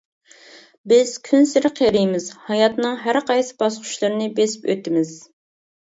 بىز 0.93 1.11
كۈنسېرى 1.27 1.71
قېرىيمىز، 1.81 2.31
ھاياتنىڭ 2.47 2.97
ھەرقايسى 3.05 3.57
باسقۇچلىرىنى 3.61 4.31
بېسىپ 4.41 4.71
ئۆتىمىز. 4.75 5.13